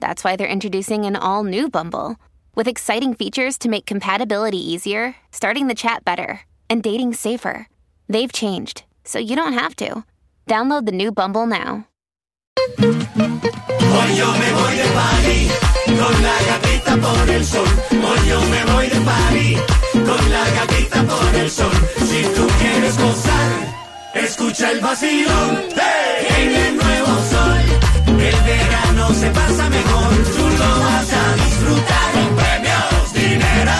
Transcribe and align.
that's 0.00 0.24
why 0.24 0.36
they're 0.36 0.46
introducing 0.46 1.04
an 1.04 1.16
all 1.16 1.44
new 1.44 1.68
Bumble 1.68 2.16
with 2.54 2.68
exciting 2.68 3.14
features 3.14 3.58
to 3.58 3.68
make 3.68 3.86
compatibility 3.86 4.58
easier, 4.58 5.14
starting 5.30 5.66
the 5.68 5.74
chat 5.74 6.04
better, 6.04 6.40
and 6.68 6.82
dating 6.82 7.14
safer. 7.14 7.68
They've 8.08 8.32
changed, 8.32 8.84
so 9.04 9.18
you 9.18 9.36
don't 9.36 9.52
have 9.52 9.76
to. 9.76 10.04
Download 10.46 10.86
the 10.86 10.92
new 10.92 11.12
Bumble 11.12 11.46
now. 11.46 11.86
Hoy 12.78 14.14
yo 14.16 14.32
me 14.32 14.52
voy 14.52 14.76
de 14.76 14.88
party 14.94 15.48
con 15.98 16.22
la 16.22 16.38
gatita 16.48 16.96
por 16.96 17.30
el 17.30 17.44
sol. 17.44 17.68
Hoy 17.92 18.28
yo 18.28 18.40
me 18.40 18.64
voy 18.72 18.86
de 18.88 19.00
party 19.00 19.56
con 19.92 20.30
la 20.30 20.44
gatita 20.50 21.02
por 21.04 21.34
el 21.34 21.50
sol. 21.50 21.72
Si 21.98 22.22
tú 22.34 22.46
quieres 22.58 22.98
gozar, 22.98 23.52
escucha 24.14 24.70
el 24.72 24.80
vacilón. 24.80 25.62
En 26.38 26.54
el 26.54 26.76
nuevo 26.76 27.12
sol, 27.30 27.45
el 28.28 28.40
verano 28.42 29.14
se 29.14 29.30
pasa 29.30 29.70
mejor. 29.70 30.14
Tú 30.36 30.48
lo 30.60 30.80
vas 30.80 31.12
a 31.12 31.34
disfrutar 31.44 32.12
con 32.14 32.36
premios, 32.36 33.12
dinero. 33.12 33.78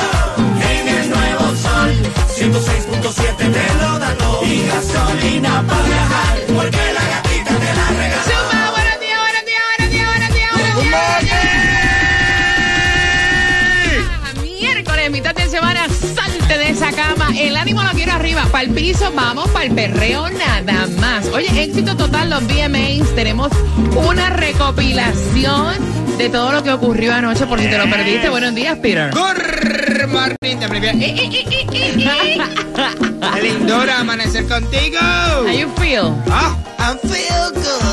En 0.73 0.89
el 0.89 1.11
nuevo 1.11 1.45
sol, 1.57 1.91
106.7 2.37 3.37
te 3.37 3.75
lo 3.81 3.99
da. 3.99 4.26
Arriba. 18.37 18.53
Para 18.53 18.65
el 18.65 18.71
piso, 18.71 19.13
vamos 19.15 19.49
para 19.51 19.65
el 19.67 19.73
perreo 19.73 20.29
nada 20.31 20.87
más. 20.99 21.27
Oye, 21.29 21.49
éxito 21.63 21.97
total 21.97 22.31
los 22.31 22.43
VMAs. 22.47 23.15
Tenemos 23.15 23.51
una 23.95 24.31
recopilación 24.31 25.75
de 26.19 26.29
todo 26.29 26.53
lo 26.53 26.63
que 26.63 26.73
ocurrió 26.73 27.15
anoche. 27.15 27.47
Por 27.47 27.61
si 27.61 27.69
te 27.69 27.79
lo 27.79 27.89
perdiste. 27.91 28.29
Buenos 28.29 28.55
días, 28.55 28.79
Peter. 28.79 29.11
Good 29.13 30.09
morning, 30.09 30.57
te 30.59 30.67
Eh, 30.67 31.31
eh, 31.33 31.67
eh. 31.73 32.39
Qué 33.35 33.43
lindura 33.43 34.01
amanecer 34.01 34.47
contigo. 34.47 34.99
How 35.01 35.49
you 35.49 35.69
feel? 35.81 36.15
Ah, 36.31 36.57
I 36.79 37.09
feel 37.09 37.53
good. 37.55 37.87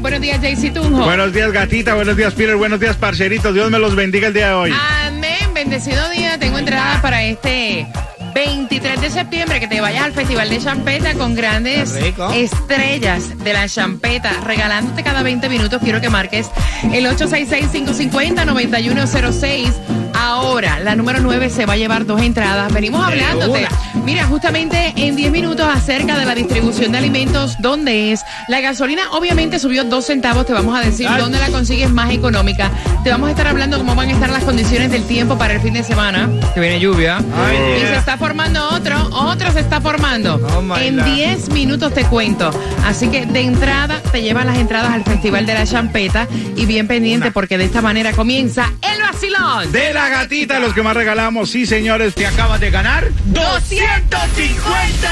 Buenos 0.00 0.20
días, 0.20 0.40
JC 0.40 0.72
Tunjo. 0.72 1.04
Buenos 1.04 1.32
días, 1.32 1.50
gatita. 1.50 1.94
Buenos 1.94 2.16
días, 2.16 2.34
Peter. 2.34 2.56
Buenos 2.56 2.78
días, 2.78 2.96
parceritos. 2.96 3.54
Dios 3.54 3.70
me 3.70 3.78
los 3.78 3.94
bendiga 3.96 4.28
el 4.28 4.34
día 4.34 4.48
de 4.48 4.54
hoy. 4.54 4.74
Amén, 5.06 5.52
bendecido 5.54 6.08
día. 6.10 6.38
Tengo 6.38 6.58
entradas 6.58 7.00
para 7.00 7.24
este 7.24 7.86
23 8.34 9.00
de 9.00 9.10
septiembre 9.10 9.60
que 9.60 9.68
te 9.68 9.80
vayas 9.80 10.04
al 10.04 10.12
Festival 10.12 10.50
de 10.50 10.58
Champeta 10.58 11.14
con 11.14 11.36
grandes 11.36 11.94
estrellas 12.34 13.38
de 13.38 13.52
la 13.52 13.68
champeta, 13.68 14.32
regalándote 14.42 15.04
cada 15.04 15.22
20 15.22 15.48
minutos. 15.48 15.80
Quiero 15.82 16.00
que 16.00 16.10
marques 16.10 16.50
el 16.92 17.06
866-550-9106. 17.06 20.03
Ahora, 20.14 20.78
la 20.80 20.94
número 20.96 21.20
9 21.20 21.50
se 21.50 21.66
va 21.66 21.74
a 21.74 21.76
llevar 21.76 22.06
dos 22.06 22.20
entradas. 22.20 22.72
Venimos 22.72 23.04
hablándote. 23.04 23.66
Mira, 24.04 24.26
justamente 24.26 24.92
en 24.96 25.16
10 25.16 25.32
minutos 25.32 25.66
acerca 25.66 26.18
de 26.18 26.24
la 26.24 26.34
distribución 26.34 26.92
de 26.92 26.98
alimentos, 26.98 27.56
¿dónde 27.58 28.12
es? 28.12 28.22
La 28.48 28.60
gasolina 28.60 29.10
obviamente 29.12 29.58
subió 29.58 29.84
dos 29.84 30.06
centavos, 30.06 30.46
te 30.46 30.52
vamos 30.52 30.76
a 30.76 30.80
decir 30.82 31.06
Ay. 31.08 31.20
dónde 31.20 31.38
la 31.38 31.48
consigues 31.48 31.90
más 31.90 32.10
económica. 32.12 32.70
Te 33.02 33.10
vamos 33.10 33.28
a 33.28 33.30
estar 33.30 33.46
hablando 33.46 33.78
cómo 33.78 33.94
van 33.94 34.08
a 34.08 34.12
estar 34.12 34.30
las 34.30 34.44
condiciones 34.44 34.90
del 34.90 35.04
tiempo 35.04 35.36
para 35.38 35.54
el 35.54 35.60
fin 35.60 35.74
de 35.74 35.82
semana. 35.82 36.28
Que 36.54 36.60
viene 36.60 36.80
lluvia. 36.80 37.18
Ay, 37.18 37.56
Y 37.78 37.86
se 37.86 37.96
está 37.96 38.16
formando 38.16 38.68
otro, 38.70 39.08
otro 39.12 39.52
se 39.52 39.60
está 39.60 39.80
formando. 39.80 40.36
Oh, 40.36 40.76
en 40.76 40.96
God. 40.96 41.04
10 41.04 41.48
minutos 41.50 41.92
te 41.94 42.04
cuento. 42.04 42.50
Así 42.84 43.08
que 43.08 43.26
de 43.26 43.40
entrada 43.40 44.00
te 44.12 44.22
llevan 44.22 44.46
las 44.46 44.58
entradas 44.58 44.92
al 44.92 45.04
Festival 45.04 45.46
de 45.46 45.54
la 45.54 45.66
Champeta 45.66 46.28
y 46.56 46.66
bien 46.66 46.86
pendiente 46.86 47.30
porque 47.32 47.58
de 47.58 47.64
esta 47.64 47.82
manera 47.82 48.12
comienza 48.12 48.72
el 48.82 49.00
vacilón. 49.00 49.72
De 49.72 49.92
la 49.94 50.08
gatita, 50.14 50.60
los 50.60 50.72
que 50.72 50.82
más 50.82 50.94
regalamos. 50.94 51.50
Sí, 51.50 51.66
señores, 51.66 52.14
te 52.14 52.26
acabas 52.26 52.60
de 52.60 52.70
ganar 52.70 53.08
250 53.26 55.08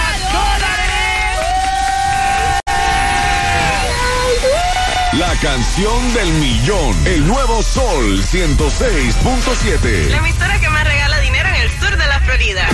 La 5.18 5.34
canción 5.42 6.14
del 6.14 6.32
millón. 6.32 6.96
El 7.06 7.26
nuevo 7.26 7.62
Sol 7.62 8.22
106.7. 8.22 10.08
La 10.08 10.16
emisora 10.16 10.58
que 10.58 10.68
más 10.70 10.84
regala 10.84 11.20
dinero 11.20 11.48
en 11.50 11.54
el 11.56 11.70
sur 11.70 11.96
de 11.96 12.06
la 12.06 12.20
Florida. 12.20 12.68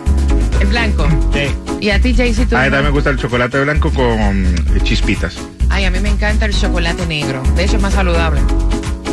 El 0.60 0.68
blanco. 0.68 1.06
Sí. 1.32 1.54
Y 1.80 1.90
a 1.90 2.00
ti, 2.00 2.14
Jaycee, 2.14 2.46
tú. 2.46 2.56
A 2.56 2.60
mí 2.60 2.64
también 2.66 2.84
me 2.84 2.90
gusta 2.90 3.10
el 3.10 3.16
chocolate 3.16 3.60
blanco 3.60 3.90
con 3.90 4.06
eh, 4.06 4.80
chispitas. 4.82 5.36
Ay, 5.68 5.84
a 5.84 5.90
mí 5.90 5.98
me 6.00 6.10
encanta 6.10 6.46
el 6.46 6.54
chocolate 6.54 7.06
negro. 7.06 7.42
De 7.56 7.64
hecho, 7.64 7.76
es 7.76 7.82
más 7.82 7.94
saludable. 7.94 8.40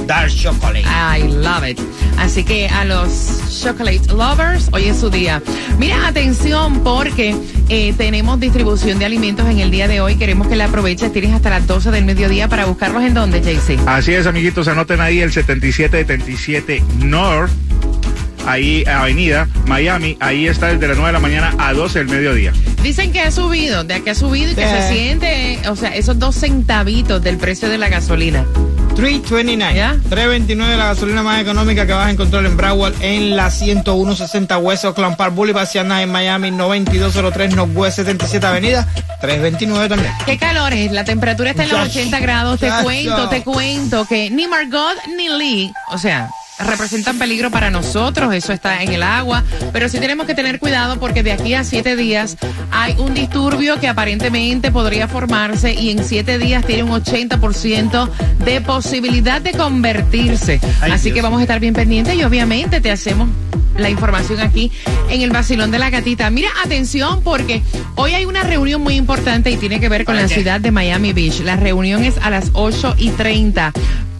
Dark 0.05 0.29
chocolate. 0.29 0.81
I 0.81 1.23
love 1.23 1.67
it. 1.67 1.79
Así 2.17 2.43
que 2.43 2.67
a 2.67 2.83
los 2.83 3.61
chocolate 3.61 4.07
lovers, 4.13 4.69
hoy 4.71 4.85
es 4.85 4.99
su 4.99 5.09
día. 5.09 5.41
Mira, 5.77 6.07
atención 6.07 6.81
porque 6.83 7.35
eh, 7.69 7.93
tenemos 7.95 8.39
distribución 8.39 8.99
de 8.99 9.05
alimentos 9.05 9.47
en 9.47 9.59
el 9.59 9.71
día 9.71 9.87
de 9.87 10.01
hoy. 10.01 10.15
Queremos 10.15 10.47
que 10.47 10.55
la 10.55 10.65
aproveches. 10.65 11.13
Tienes 11.13 11.33
hasta 11.33 11.49
las 11.49 11.65
12 11.67 11.91
del 11.91 12.05
mediodía 12.05 12.47
para 12.47 12.65
buscarlos 12.65 13.03
en 13.03 13.13
dónde, 13.13 13.39
JC. 13.41 13.79
Así 13.85 14.13
es, 14.13 14.25
amiguitos, 14.27 14.67
anoten 14.67 14.99
ahí 14.99 15.21
el 15.21 15.31
7777 15.31 16.83
North. 17.05 17.51
Ahí, 18.49 18.83
Avenida 18.87 19.47
Miami, 19.67 20.17
ahí 20.19 20.47
está 20.47 20.67
desde 20.67 20.87
las 20.87 20.97
9 20.97 21.09
de 21.09 21.13
la 21.13 21.19
mañana 21.19 21.53
a 21.59 21.71
12 21.73 21.99
del 21.99 22.07
mediodía. 22.07 22.51
Dicen 22.81 23.11
que 23.11 23.21
ha 23.21 23.29
subido, 23.31 23.83
de 23.83 24.01
que 24.01 24.09
ha 24.09 24.15
subido 24.15 24.51
y 24.51 24.55
que 24.55 24.63
Sí. 24.63 24.69
se 24.69 24.93
siente, 24.93 25.59
o 25.69 25.75
sea, 25.75 25.95
esos 25.95 26.17
dos 26.17 26.35
centavitos 26.35 27.21
del 27.21 27.37
precio 27.37 27.69
de 27.69 27.77
la 27.77 27.89
gasolina. 27.89 28.45
329. 28.95 29.75
¿Ya? 29.75 29.95
329 30.09 30.75
la 30.77 30.85
gasolina 30.87 31.21
más 31.23 31.39
económica 31.41 31.85
que 31.85 31.93
vas 31.93 32.07
a 32.07 32.11
encontrar 32.11 32.43
en 32.45 32.57
Broward 32.57 32.95
en 33.01 33.35
la 33.37 33.49
10160 33.51 34.57
West 34.57 34.83
Oakland 34.83 35.15
Park 35.15 35.35
Boulevard, 35.35 35.67
si 35.67 35.77
andas 35.77 36.01
en 36.01 36.11
Miami 36.11 36.49
9203 36.51 37.55
Northwest 37.55 37.97
77 37.97 38.45
Avenida, 38.47 38.87
329 39.21 39.87
también. 39.89 40.11
¿Qué 40.25 40.37
calor 40.37 40.73
es? 40.73 40.91
La 40.91 41.03
temperatura 41.05 41.51
está 41.51 41.63
en 41.63 41.69
los 41.69 41.79
Muchacho, 41.79 41.99
80 41.99 42.19
grados. 42.19 42.59
Te 42.59 42.69
cuento, 42.83 43.29
te 43.29 43.43
cuento 43.43 44.05
que 44.05 44.29
ni 44.31 44.47
Margot 44.47 44.95
ni 45.15 45.29
Lee, 45.29 45.71
o 45.91 45.97
sea, 45.97 46.29
representan 46.59 47.17
peligro 47.17 47.51
para 47.51 47.69
nosotros, 47.69 48.33
eso 48.33 48.53
está 48.53 48.83
en 48.83 48.93
el 48.93 49.03
agua, 49.03 49.43
pero 49.71 49.89
sí 49.89 49.99
tenemos 49.99 50.25
que 50.27 50.35
tener 50.35 50.59
cuidado 50.59 50.99
porque 50.99 51.23
de 51.23 51.31
aquí 51.31 51.53
a 51.53 51.63
siete 51.63 51.95
días 51.95 52.37
hay 52.71 52.95
un 52.97 53.13
disturbio 53.13 53.79
que 53.79 53.87
aparentemente 53.87 54.71
podría 54.71 55.07
formarse 55.07 55.73
y 55.73 55.91
en 55.91 56.03
siete 56.03 56.37
días 56.37 56.65
tiene 56.65 56.83
un 56.83 56.91
80% 56.91 58.09
de 58.43 58.61
posibilidad 58.61 59.41
de 59.41 59.51
convertirse. 59.51 60.59
Ay, 60.81 60.91
Así 60.91 61.05
Dios 61.05 61.15
que 61.15 61.21
vamos 61.21 61.39
a 61.39 61.43
estar 61.43 61.59
bien 61.59 61.73
pendientes 61.73 62.15
y 62.15 62.23
obviamente 62.23 62.81
te 62.81 62.91
hacemos 62.91 63.29
la 63.79 63.89
información 63.89 64.39
aquí 64.39 64.71
en 65.09 65.21
el 65.21 65.31
Basilón 65.31 65.71
de 65.71 65.79
la 65.79 65.89
Gatita. 65.89 66.29
Mira, 66.29 66.49
atención, 66.63 67.21
porque 67.23 67.61
hoy 67.95 68.13
hay 68.13 68.25
una 68.25 68.43
reunión 68.43 68.81
muy 68.81 68.95
importante 68.95 69.51
y 69.51 69.57
tiene 69.57 69.79
que 69.79 69.89
ver 69.89 70.05
con 70.05 70.15
la 70.15 70.27
ciudad 70.27 70.59
de 70.59 70.71
Miami 70.71 71.13
Beach. 71.13 71.41
La 71.41 71.55
reunión 71.55 72.03
es 72.03 72.17
a 72.17 72.29
las 72.29 72.51
8 72.53 72.95
y 72.97 73.09
30 73.11 73.73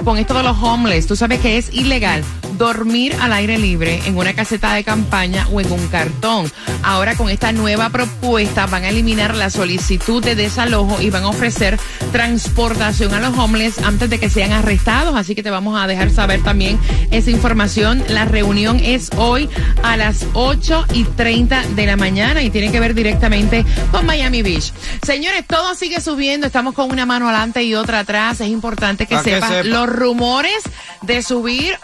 con 0.03 0.17
esto 0.17 0.33
de 0.33 0.43
los 0.43 0.57
homeless, 0.61 1.07
tú 1.07 1.15
sabes 1.15 1.39
que 1.39 1.57
es 1.57 1.73
ilegal 1.73 2.23
dormir 2.59 3.15
al 3.21 3.33
aire 3.33 3.57
libre 3.57 4.01
en 4.05 4.17
una 4.17 4.33
caseta 4.33 4.73
de 4.73 4.83
campaña 4.83 5.47
o 5.51 5.61
en 5.61 5.71
un 5.71 5.87
cartón. 5.87 6.51
Ahora 6.83 7.15
con 7.15 7.29
esta 7.29 7.51
nueva 7.53 7.89
propuesta 7.89 8.67
van 8.67 8.83
a 8.83 8.89
eliminar 8.89 9.35
la 9.35 9.49
solicitud 9.49 10.23
de 10.23 10.35
desalojo 10.35 11.01
y 11.01 11.09
van 11.09 11.23
a 11.23 11.29
ofrecer 11.29 11.79
transportación 12.11 13.13
a 13.13 13.19
los 13.21 13.37
homeless 13.37 13.79
antes 13.79 14.09
de 14.09 14.19
que 14.19 14.29
sean 14.29 14.51
arrestados. 14.51 15.15
Así 15.15 15.35
que 15.35 15.41
te 15.41 15.49
vamos 15.49 15.81
a 15.81 15.87
dejar 15.87 16.11
saber 16.11 16.43
también 16.43 16.77
esa 17.11 17.31
información. 17.31 18.03
La 18.09 18.25
reunión 18.25 18.79
es 18.83 19.09
hoy 19.17 19.49
a 19.81 19.97
las 19.97 20.25
8 20.33 20.85
y 20.93 21.05
30 21.05 21.63
de 21.75 21.85
la 21.85 21.95
mañana 21.95 22.43
y 22.43 22.49
tiene 22.49 22.71
que 22.71 22.79
ver 22.79 22.93
directamente 22.93 23.65
con 23.91 24.05
Miami 24.05 24.41
Beach. 24.41 24.73
Señores, 25.01 25.45
todo 25.47 25.75
sigue 25.75 26.01
subiendo. 26.01 26.45
Estamos 26.45 26.73
con 26.73 26.91
una 26.91 27.05
mano 27.05 27.29
adelante 27.29 27.63
y 27.63 27.73
otra 27.73 27.99
atrás. 27.99 28.41
Es 28.41 28.49
importante 28.49 29.05
que 29.07 29.15
Pa' 29.15 29.23
que 29.23 29.35
sepas 29.35 29.49
sepa. 29.49 29.63
los 29.63 29.87
rumores 29.89 30.61
de 31.01 31.23
subir 31.23 31.77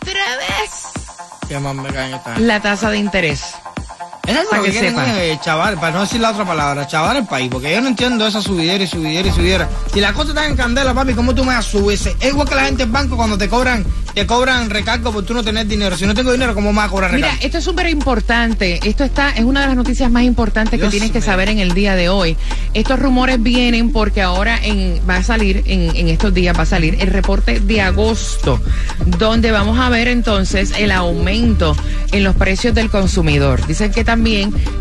otra 0.00 0.36
vez 0.36 0.70
¿Qué 1.48 1.58
más 1.58 1.74
me 1.74 1.88
caen 1.92 2.14
esta? 2.14 2.38
la 2.38 2.60
tasa 2.60 2.90
de 2.90 2.98
interés. 2.98 3.54
Es 4.28 4.46
Pa' 4.50 4.56
lo 4.58 4.62
que 4.62 4.72
que 4.72 4.78
sepan. 4.80 5.06
chaval, 5.42 5.74
para 5.80 5.92
no 5.94 6.00
decir 6.02 6.20
la 6.20 6.30
otra 6.30 6.44
palabra, 6.44 6.86
chaval 6.86 7.16
el 7.18 7.26
país, 7.26 7.48
porque 7.50 7.72
yo 7.72 7.80
no 7.80 7.88
entiendo 7.88 8.26
esa 8.26 8.42
subidera 8.42 8.84
y 8.84 8.86
subidera 8.86 9.28
y 9.28 9.32
subidera. 9.32 9.68
Si 9.92 10.00
la 10.00 10.12
cosa 10.12 10.30
está 10.30 10.46
en 10.46 10.54
candela, 10.56 10.92
papi, 10.94 11.14
¿cómo 11.14 11.34
tú 11.34 11.44
me 11.44 11.54
vas 11.54 11.66
a 11.66 11.70
subirse? 11.70 12.14
Es 12.20 12.28
igual 12.30 12.48
que 12.48 12.54
la 12.54 12.64
gente 12.64 12.82
en 12.82 12.92
banco 12.92 13.16
cuando 13.16 13.38
te 13.38 13.48
cobran, 13.48 13.84
te 14.14 14.26
cobran 14.26 14.68
recargo 14.68 15.12
por 15.12 15.24
tú 15.24 15.32
no 15.32 15.42
tener 15.42 15.66
dinero. 15.66 15.96
Si 15.96 16.04
no 16.06 16.14
tengo 16.14 16.30
dinero, 16.32 16.54
¿cómo 16.54 16.72
me 16.72 16.76
vas 16.76 16.86
a 16.88 16.90
cobrar 16.90 17.12
Mira, 17.12 17.28
recargo? 17.28 17.46
esto 17.46 17.58
es 17.58 17.64
súper 17.64 17.88
importante. 17.88 18.80
Esto 18.86 19.04
está, 19.04 19.30
es 19.30 19.44
una 19.44 19.62
de 19.62 19.68
las 19.68 19.76
noticias 19.76 20.10
más 20.10 20.24
importantes 20.24 20.78
que 20.78 20.88
tienes 20.88 21.10
que 21.10 21.22
saber 21.22 21.48
en 21.48 21.58
el 21.58 21.72
día 21.72 21.94
de 21.96 22.10
hoy. 22.10 22.36
Estos 22.74 22.98
rumores 22.98 23.42
vienen 23.42 23.92
porque 23.92 24.20
ahora 24.20 24.58
en, 24.62 25.00
va 25.08 25.16
a 25.16 25.22
salir, 25.22 25.62
en, 25.66 25.96
en 25.96 26.08
estos 26.08 26.34
días 26.34 26.56
va 26.56 26.62
a 26.62 26.66
salir 26.66 26.98
el 27.00 27.08
reporte 27.08 27.60
de 27.60 27.80
agosto, 27.80 28.60
donde 29.06 29.52
vamos 29.52 29.78
a 29.78 29.88
ver 29.88 30.08
entonces 30.08 30.72
el 30.76 30.90
aumento 30.92 31.74
en 32.12 32.24
los 32.24 32.36
precios 32.36 32.74
del 32.74 32.90
consumidor. 32.90 33.66
Dicen 33.66 33.90
que 33.90 34.04
también 34.04 34.17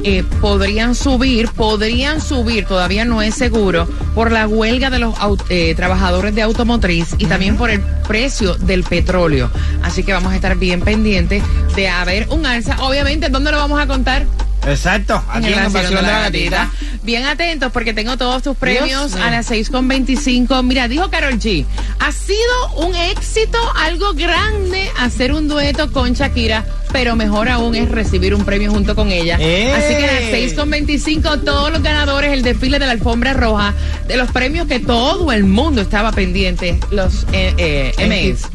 eh, 0.04 0.24
podrían 0.42 0.95
subir, 0.95 1.50
podrían 1.50 2.22
subir, 2.22 2.66
todavía 2.66 3.06
no 3.06 3.22
es 3.22 3.36
seguro, 3.36 3.88
por 4.16 4.31
la 4.31 4.48
huelga 4.48 4.89
de 4.89 5.00
los 5.00 5.16
eh, 5.50 5.74
trabajadores 5.75 6.34
de 6.36 6.42
automotriz 6.42 7.16
y 7.18 7.25
también 7.25 7.57
por 7.57 7.69
el 7.69 7.81
precio 8.07 8.56
del 8.56 8.84
petróleo. 8.84 9.50
Así 9.84 10.04
que 10.04 10.13
vamos 10.13 10.34
a 10.34 10.36
estar 10.36 10.56
bien 10.57 10.81
pendientes 10.81 11.44
de 11.75 11.89
haber 11.89 12.28
un 12.30 12.45
alza. 12.45 12.78
Obviamente, 12.81 13.30
¿dónde 13.30 13.51
lo 13.51 13.57
vamos 13.57 13.80
a 13.80 13.88
contar? 13.88 14.25
Exacto, 14.66 15.24
aquí 15.30 15.54
en 15.54 15.72
vacilón 15.72 16.04
de 16.04 16.12
la 16.12 16.19
gatita. 16.22 16.72
Bien 17.04 17.25
atentos 17.25 17.72
porque 17.72 17.94
tengo 17.94 18.18
todos 18.18 18.44
tus 18.44 18.57
premios 18.57 19.16
a 19.16 19.30
las 19.31 19.50
6.25. 19.50 20.62
Mira, 20.63 20.88
dijo 20.88 21.10
Carol 21.10 21.40
G, 21.40 21.66
ha 22.00 22.12
sido 22.12 22.74
un 22.75 22.95
éxito, 22.95 23.57
algo 23.75 24.13
grande 24.13 24.90
hacer 25.00 25.31
un 25.31 25.48
dueto 25.48 25.92
con 25.92 26.13
Shakira, 26.13 26.66
pero 26.92 27.16
mejor 27.16 27.50
aún 27.50 27.75
es 27.75 27.89
recibir 27.89 28.34
un 28.34 28.44
premio 28.45 28.72
junto 28.72 28.95
con 28.95 29.12
ella. 29.12 29.38
¡Eh! 29.39 29.74
Así 29.74 29.95
que 29.95 30.06
a 30.06 30.13
las 30.13 30.57
6.25 30.57 31.44
todos 31.44 31.72
los 31.72 31.81
ganadores, 31.81 32.31
el 32.31 32.44
desfile 32.44 32.80
de 32.80 32.86
la 32.86 32.94
alfombra 32.94 33.34
roja, 33.34 33.74
de 34.07 34.18
los 34.18 34.31
premios 34.31 34.68
que 34.68 34.80
todo 34.80 35.31
el 35.31 35.45
mundo 35.45 35.81
estaba 35.81 36.12
pendiente, 36.12 36.80
los 36.92 37.25
eh, 37.31 37.54
eh, 37.57 38.34
MAs. 38.34 38.50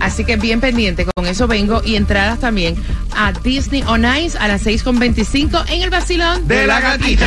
Así 0.00 0.24
que 0.24 0.36
bien 0.36 0.60
pendiente, 0.60 1.06
con 1.14 1.26
eso 1.26 1.46
vengo 1.46 1.82
y 1.84 1.96
entradas 1.96 2.38
también 2.40 2.76
a 3.16 3.32
Disney 3.32 3.82
on 3.86 4.04
Ice 4.16 4.38
a 4.38 4.48
las 4.48 4.64
6.25 4.64 5.64
en 5.68 5.82
el 5.82 5.90
vacilón 5.90 6.46
De 6.46 6.66
la 6.66 6.80
gatita. 6.80 7.26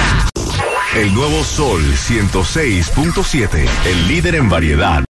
El 0.95 1.13
nuevo 1.13 1.43
Sol 1.43 1.81
106.7. 1.81 3.67
El 3.85 4.07
líder 4.07 4.35
en 4.35 4.47
variedad. 4.47 5.03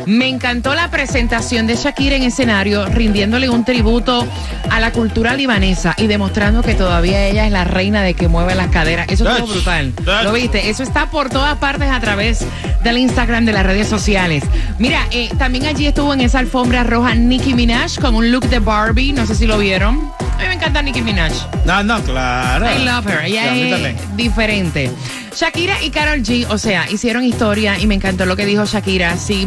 Me 0.07 0.29
encantó 0.29 0.75
la 0.75 0.91
presentación 0.91 1.67
de 1.67 1.77
Shakira 1.77 2.17
en 2.17 2.25
escenario, 2.25 2.87
rindiéndole 2.87 3.49
un 3.49 3.65
tributo 3.65 4.27
a 4.71 4.81
la 4.81 4.93
cultura 4.93 5.35
libanesa 5.35 5.95
y 5.97 6.07
demostrando 6.07 6.63
que 6.63 6.75
todavía 6.75 7.27
ella 7.27 7.47
es 7.47 7.53
la 7.53 7.65
reina 7.65 8.03
de 8.03 8.15
que 8.15 8.29
mueve 8.29 8.55
las 8.55 8.69
caderas. 8.69 9.07
Eso 9.09 9.29
estuvo 9.29 9.47
Touch, 9.47 9.57
brutal. 9.57 9.93
¿Lo 10.25 10.33
viste? 10.33 10.71
Eso 10.71 10.83
está 10.83 11.11
por 11.11 11.31
todas 11.31 11.57
partes 11.59 11.91
a 11.91 12.01
través 12.01 12.45
del 12.83 12.99
Instagram 12.99 13.45
de 13.45 13.53
las 13.53 13.65
redes 13.65 13.89
sociales. 13.89 14.45
Mira, 14.79 15.07
eh, 15.11 15.31
también 15.39 15.67
allí 15.67 15.87
estuvo 15.87 16.13
en 16.13 16.21
esa 16.21 16.39
alfombra 16.39 16.85
roja 16.85 17.15
Nicki 17.15 17.55
Minaj 17.55 17.99
con 18.01 18.15
un 18.15 18.33
look 18.33 18.49
de 18.49 18.59
Barbie. 18.59 19.13
No 19.13 19.27
sé 19.27 19.35
si 19.35 19.47
lo 19.47 19.59
vieron. 19.59 20.13
A 20.43 20.45
mí 20.45 20.49
me 20.49 20.55
encanta 20.57 20.83
Nicki 20.83 21.03
Minaj. 21.03 21.33
No, 21.65 21.85
no, 21.85 22.03
claro. 22.03 22.67
I 22.67 22.85
love 22.85 23.07
her. 23.07 23.21
Sí, 23.25 23.33
Ella 23.39 23.53
mí 23.53 23.63
es 23.63 24.17
diferente. 24.17 24.91
Shakira 25.37 25.81
y 25.81 25.91
Carol 25.91 26.21
G, 26.21 26.47
o 26.51 26.59
sea, 26.59 26.91
hicieron 26.91 27.23
historia 27.23 27.79
y 27.79 27.87
me 27.87 27.95
encantó 27.95 28.27
lo 28.27 28.35
que 28.35 28.45
dijo 28.45 28.65
Shakira. 28.65 29.17
Sí, 29.17 29.47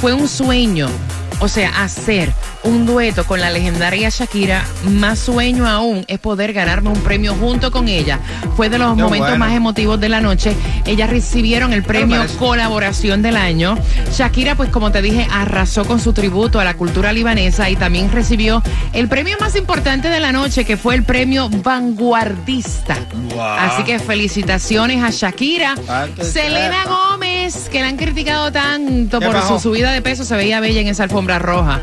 fue 0.00 0.12
un 0.12 0.26
sueño. 0.26 0.88
O 1.42 1.48
sea, 1.48 1.82
hacer 1.82 2.32
un 2.62 2.86
dueto 2.86 3.24
con 3.24 3.40
la 3.40 3.50
legendaria 3.50 4.08
Shakira, 4.10 4.64
más 4.84 5.18
sueño 5.18 5.66
aún 5.66 6.04
es 6.06 6.20
poder 6.20 6.52
ganarme 6.52 6.90
un 6.90 7.00
premio 7.00 7.34
junto 7.34 7.72
con 7.72 7.88
ella. 7.88 8.20
Fue 8.56 8.68
de 8.68 8.78
los 8.78 8.96
momentos 8.96 9.18
bueno. 9.18 9.38
más 9.38 9.52
emotivos 9.52 9.98
de 9.98 10.08
la 10.08 10.20
noche. 10.20 10.54
Ellas 10.86 11.10
recibieron 11.10 11.72
el 11.72 11.82
premio. 11.82 12.22
Colaboración 12.38 13.22
del 13.22 13.36
Año. 13.36 13.76
Shakira, 14.12 14.54
pues 14.54 14.70
como 14.70 14.92
te 14.92 15.02
dije, 15.02 15.26
arrasó 15.32 15.84
con 15.84 15.98
su 15.98 16.12
tributo 16.12 16.60
a 16.60 16.64
la 16.64 16.74
cultura 16.74 17.12
libanesa 17.12 17.68
y 17.70 17.74
también 17.74 18.12
recibió 18.12 18.62
el 18.92 19.08
premio 19.08 19.36
más 19.40 19.56
importante 19.56 20.10
de 20.10 20.20
la 20.20 20.30
noche, 20.30 20.64
que 20.64 20.76
fue 20.76 20.94
el 20.94 21.02
premio 21.02 21.48
Vanguardista. 21.48 22.96
Wow. 23.34 23.40
Así 23.40 23.82
que 23.82 23.98
felicitaciones 23.98 25.02
a 25.02 25.10
Shakira. 25.10 25.74
Selena 26.20 26.84
sepa. 26.84 27.21
Gómez, 27.42 27.68
que 27.70 27.80
la 27.80 27.88
han 27.88 27.96
criticado 27.96 28.52
tanto 28.52 29.18
¿Qué 29.18 29.26
por 29.26 29.42
su 29.42 29.58
subida 29.58 29.90
de 29.92 30.00
peso, 30.00 30.24
se 30.24 30.36
veía 30.36 30.60
bella 30.60 30.80
en 30.80 30.88
esa 30.88 31.02
alfombra 31.04 31.38
roja, 31.40 31.80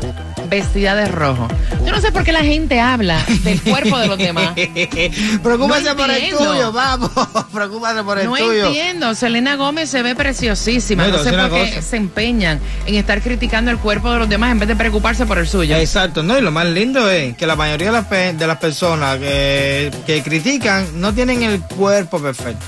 vestida 0.48 0.94
de 0.94 1.06
rojo. 1.06 1.48
Yo 1.84 1.92
no 1.92 2.00
sé 2.00 2.12
por 2.12 2.24
qué 2.24 2.32
la 2.32 2.42
gente 2.42 2.80
habla 2.80 3.22
del 3.44 3.60
cuerpo 3.60 3.98
de 3.98 4.06
los 4.06 4.16
demás. 4.18 4.54
Preocúpase 5.42 5.84
No 5.84 5.96
por 5.96 6.10
el 6.10 6.30
tuyo, 6.30 6.72
vamos. 6.72 7.10
Preocúpase 7.52 8.02
por 8.04 8.18
el 8.18 8.26
No 8.26 8.36
tuyo. 8.36 8.66
entiendo, 8.68 9.14
Selena 9.14 9.56
Gómez 9.56 9.90
se 9.90 10.02
ve 10.02 10.14
preciosísima. 10.14 11.06
No, 11.08 11.18
No, 11.18 11.22
sé 11.22 11.32
por 11.32 11.50
qué 11.50 11.68
cosa. 11.70 11.82
se 11.82 11.96
empeñan 11.96 12.58
en 12.86 12.94
estar 12.94 13.20
criticando 13.20 13.70
el 13.70 13.78
cuerpo 13.78 14.10
de 14.12 14.18
los 14.20 14.28
demás 14.28 14.52
en 14.52 14.60
vez 14.60 14.68
de 14.68 14.76
preocuparse 14.76 15.26
por 15.26 15.38
el 15.38 15.46
suyo. 15.46 15.76
Exacto, 15.76 16.22
no, 16.22 16.38
y 16.38 16.40
lo 16.40 16.50
más 16.50 16.66
lindo 16.66 17.08
es 17.10 17.36
que 17.36 17.46
la 17.46 17.56
mayoría 17.56 17.88
de 17.88 17.92
las, 17.92 18.06
pe- 18.06 18.32
de 18.32 18.46
las 18.46 18.56
personas 18.58 19.18
que, 19.18 19.90
que 20.06 20.22
critican 20.22 20.86
no 21.00 21.12
tienen 21.12 21.42
el 21.42 21.60
cuerpo 21.60 22.18
perfecto. 22.20 22.64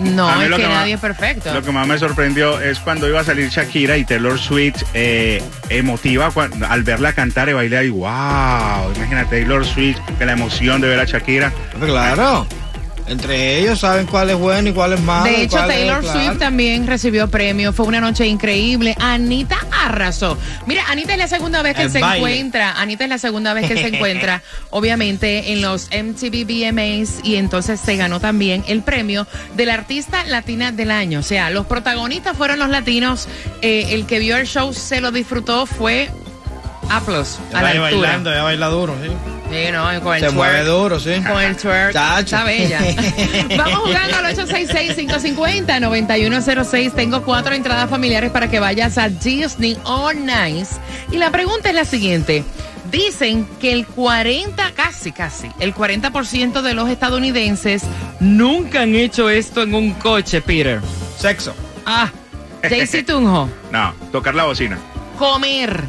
No, 0.00 0.28
A 0.28 0.36
mí 0.36 0.44
es 0.44 0.50
lo 0.50 0.56
que 0.56 0.62
que 0.62 0.68
más- 0.68 0.78
nadie 0.78 0.94
es 0.94 1.00
perfecto. 1.00 1.52
Lo 1.52 1.62
que 1.62 1.72
más 1.72 1.86
me 1.86 1.98
sorprendió 1.98 2.60
es 2.60 2.78
cuando 2.80 3.08
iba 3.08 3.20
a 3.20 3.24
salir 3.24 3.48
Shakira 3.48 3.96
y 3.96 4.04
Taylor 4.04 4.38
Swift 4.38 4.82
eh, 4.94 5.42
emotiva 5.70 6.30
cuan- 6.30 6.62
al 6.64 6.82
verla 6.82 7.12
cantar 7.12 7.48
y 7.48 7.52
bailar 7.52 7.84
y 7.84 7.90
wow, 7.90 8.92
imagínate 8.96 9.30
Taylor 9.40 9.64
Swift, 9.64 9.98
que 10.18 10.24
la 10.26 10.32
emoción 10.32 10.80
de 10.80 10.88
ver 10.88 11.00
a 11.00 11.04
Shakira. 11.04 11.52
Claro. 11.80 12.46
Entre 13.08 13.58
ellos 13.60 13.80
saben 13.80 14.06
cuál 14.06 14.30
es 14.30 14.36
bueno 14.36 14.68
y 14.68 14.72
cuál 14.72 14.92
es 14.92 15.00
malo. 15.00 15.24
De 15.24 15.42
hecho, 15.42 15.58
es- 15.58 15.66
Taylor 15.68 16.00
claro. 16.00 16.20
Swift 16.20 16.38
también 16.38 16.86
recibió 16.86 17.28
premio. 17.28 17.72
Fue 17.72 17.86
una 17.86 18.00
noche 18.00 18.26
increíble. 18.26 18.94
Anita 19.00 19.58
arrasó. 19.72 20.36
Mira, 20.66 20.84
Anita 20.88 21.12
es 21.12 21.18
la 21.18 21.28
segunda 21.28 21.62
vez 21.62 21.74
que 21.74 21.82
El 21.84 21.90
se 21.90 22.00
baile. 22.00 22.18
encuentra. 22.18 22.72
Anita 22.80 23.04
es 23.04 23.10
la 23.10 23.18
segunda 23.18 23.54
vez 23.54 23.66
que 23.66 23.76
se 23.76 23.86
encuentra, 23.96 24.42
obviamente, 24.70 25.52
en 25.52 25.62
los 25.62 25.88
MTV 25.90 26.44
VMAs 26.44 27.20
y 27.24 27.36
entonces 27.36 27.80
se 27.80 27.96
ganó 27.96 28.20
también 28.20 28.64
el 28.68 28.82
premio 28.82 29.26
de 29.56 29.66
la 29.66 29.74
artista 29.74 30.24
latina 30.24 30.70
del 30.72 30.90
año. 30.90 31.20
O 31.20 31.22
sea, 31.22 31.50
los 31.50 31.66
protagonistas 31.66 32.36
fueron 32.36 32.58
los 32.58 32.68
latinos. 32.68 33.26
Eh, 33.62 33.88
el 33.92 34.06
que 34.06 34.18
vio 34.18 34.36
el 34.36 34.46
show 34.46 34.74
se 34.74 35.00
lo 35.00 35.10
disfrutó 35.12 35.64
fue 35.66 36.10
Aplos 36.90 37.38
a 37.52 37.62
la 37.62 37.68
altura. 37.70 37.82
bailando, 37.90 38.32
ella 38.32 38.42
baila 38.42 38.66
duro, 38.68 38.94
sí. 39.02 39.10
Sí, 39.50 39.72
no, 39.72 40.00
con 40.02 40.14
el 40.14 40.20
Se 40.20 40.26
twerk. 40.26 40.34
mueve 40.34 40.64
duro, 40.64 41.00
sí. 41.00 41.10
Con 41.26 41.40
el 41.42 41.56
twerk. 41.56 41.92
Chacho. 41.92 42.36
Está 42.36 42.44
bella. 42.44 42.80
Vamos 43.56 43.78
jugando 43.80 44.16
al 44.18 44.36
866-550-9106. 44.36 46.92
Tengo 46.94 47.22
cuatro 47.22 47.54
entradas 47.54 47.88
familiares 47.88 48.30
para 48.30 48.50
que 48.50 48.60
vayas 48.60 48.98
a 48.98 49.08
Disney 49.08 49.78
on 49.84 50.26
Nice. 50.26 50.76
Y 51.10 51.16
la 51.16 51.30
pregunta 51.30 51.70
es 51.70 51.74
la 51.74 51.84
siguiente. 51.84 52.44
Dicen 52.90 53.46
que 53.60 53.72
el 53.72 53.86
40, 53.86 54.72
casi, 54.74 55.12
casi, 55.12 55.50
el 55.60 55.74
40% 55.74 56.62
de 56.62 56.72
los 56.74 56.88
estadounidenses 56.88 57.82
nunca 58.18 58.82
han 58.82 58.94
hecho 58.94 59.28
esto 59.28 59.62
en 59.62 59.74
un 59.74 59.92
coche, 59.92 60.40
Peter. 60.40 60.80
Sexo. 61.18 61.54
Ah, 61.84 62.10
Daisy 62.62 63.02
Tunjo, 63.02 63.48
No, 63.70 63.92
tocar 64.10 64.34
la 64.34 64.44
bocina. 64.44 64.78
comer. 65.18 65.84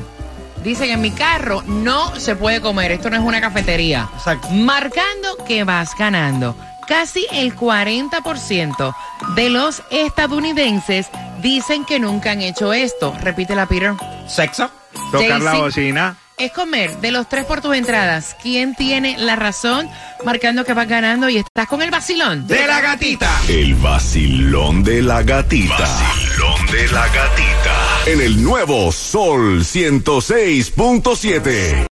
Dicen 0.64 0.90
en 0.92 1.02
mi 1.02 1.12
carro 1.12 1.64
no 1.66 2.16
se 2.20 2.36
puede 2.36 2.62
comer, 2.62 2.92
esto 2.92 3.10
no 3.10 3.16
es 3.16 3.24
una 3.24 3.42
cafetería. 3.42 4.10
Exacto. 4.16 4.50
Marcando 4.50 5.38
que 5.48 5.64
vas 5.64 5.92
ganando. 5.98 6.56
Casi 6.88 7.26
el 7.32 7.56
40% 7.56 8.96
de 9.36 9.50
los 9.50 9.84
estadounidenses 9.92 11.08
dicen 11.42 11.86
que 11.86 12.00
nunca 12.00 12.32
han 12.32 12.42
hecho 12.42 12.74
esto. 12.74 13.16
Repítela, 13.22 13.68
Peter. 13.68 13.94
Sexo. 14.28 14.70
Tocar 15.12 15.42
la 15.42 15.54
bocina. 15.56 16.18
Es 16.40 16.52
comer. 16.54 16.98
De 17.02 17.12
los 17.12 17.28
tres 17.28 17.44
por 17.44 17.60
tus 17.60 17.76
entradas, 17.76 18.38
¿quién 18.42 18.74
tiene 18.74 19.18
la 19.18 19.36
razón? 19.36 19.90
Marcando 20.24 20.64
que 20.64 20.74
vas 20.74 20.88
ganando 20.88 21.28
y 21.28 21.36
estás 21.36 21.68
con 21.68 21.82
el 21.82 21.92
vacilón. 21.92 22.48
De 22.48 22.66
la 22.66 22.80
gatita. 22.80 23.30
El 23.50 23.76
vacilón 23.76 24.82
de 24.82 25.02
la 25.02 25.22
gatita. 25.22 25.78
Vacilón 25.78 26.66
de 26.68 26.88
la 26.94 27.06
gatita. 27.10 27.76
En 28.06 28.22
el 28.22 28.42
nuevo 28.42 28.90
Sol 28.94 29.66
106.7. 29.66 31.86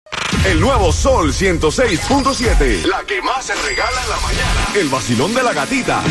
El 0.46 0.62
nuevo 0.62 0.94
Sol 0.94 1.34
106.7. 1.34 2.86
La 2.86 3.04
que 3.04 3.22
más 3.22 3.44
se 3.44 3.54
regala 3.54 4.02
en 4.02 4.10
la 4.10 4.20
mañana. 4.22 4.66
El 4.76 4.88
vacilón 4.88 5.34
de 5.34 5.44
la 5.44 5.52
gatita. 5.52 6.02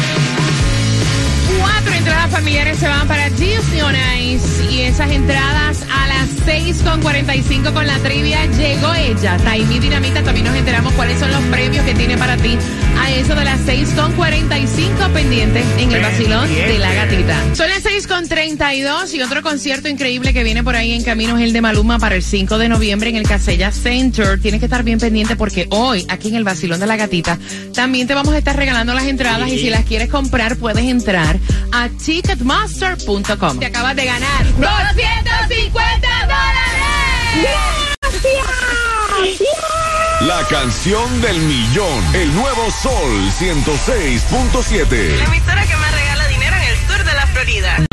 Cuatro 1.66 1.94
entradas 1.94 2.30
familiares 2.30 2.78
se 2.78 2.86
van 2.86 3.08
para 3.08 3.28
Disney 3.30 3.80
on 3.80 3.94
Ice 4.20 4.64
y 4.70 4.82
esas 4.82 5.10
entradas 5.10 5.84
a 5.92 6.06
las 6.06 6.28
6.45 6.46 7.72
con 7.72 7.86
la 7.86 7.98
trivia 7.98 8.46
llegó 8.46 8.94
ella. 8.94 9.36
Taimi 9.38 9.80
Dinamita, 9.80 10.22
también 10.22 10.46
nos 10.46 10.54
enteramos 10.54 10.92
cuáles 10.92 11.18
son 11.18 11.32
los 11.32 11.42
premios 11.44 11.84
que 11.84 11.94
tiene 11.94 12.16
para 12.16 12.36
ti 12.36 12.56
a 13.00 13.10
eso 13.10 13.34
de 13.34 13.44
las 13.44 13.60
6.45 13.66 15.12
pendientes 15.12 15.64
en 15.78 15.90
el 15.90 16.02
vacilón 16.02 16.48
de 16.48 16.78
la 16.78 16.94
gatita. 16.94 17.54
Son 17.56 17.68
las 17.68 17.84
6.32 17.84 19.14
y 19.14 19.22
otro 19.22 19.42
concierto 19.42 19.88
increíble 19.88 20.32
que 20.32 20.44
viene 20.44 20.62
por 20.62 20.76
ahí 20.76 20.92
en 20.92 21.02
camino 21.02 21.36
es 21.36 21.42
el 21.42 21.52
de 21.52 21.60
Maluma 21.62 21.98
para 21.98 22.14
el 22.14 22.22
5 22.22 22.58
de 22.58 22.68
noviembre 22.68 23.10
en 23.10 23.16
el 23.16 23.26
Casella 23.26 23.72
Center. 23.72 24.40
Tienes 24.40 24.60
que 24.60 24.66
estar 24.66 24.84
bien 24.84 25.00
pendiente 25.00 25.34
porque 25.34 25.66
hoy 25.70 26.06
aquí 26.08 26.28
en 26.28 26.36
el 26.36 26.44
vacilón 26.44 26.78
de 26.78 26.86
la 26.86 26.96
gatita 26.96 27.38
también 27.74 28.06
te 28.06 28.14
vamos 28.14 28.34
a 28.34 28.38
estar 28.38 28.54
regalando 28.54 28.94
las 28.94 29.04
entradas 29.04 29.50
y 29.50 29.58
si 29.58 29.68
las 29.68 29.84
quieres 29.84 30.08
comprar 30.08 30.56
puedes 30.56 30.84
entrar 30.84 31.38
a 31.72 31.88
ticketmaster.com. 31.88 33.58
Te 33.58 33.66
acabas 33.66 33.96
de 33.96 34.04
ganar 34.04 34.44
250 34.44 36.08
dólares. 36.22 36.66
La 40.22 40.42
canción 40.48 41.20
del 41.20 41.38
millón. 41.38 42.14
El 42.14 42.34
nuevo 42.34 42.70
Sol 42.70 43.30
106.7. 43.38 45.18
La 45.18 45.24
emisora 45.24 45.66
que 45.66 45.76
más 45.76 45.92
regala 45.92 46.26
dinero 46.28 46.56
en 46.56 46.62
el 46.62 46.76
sur 46.88 47.04
de 47.04 47.12
la 47.12 47.26
Florida. 47.26 47.86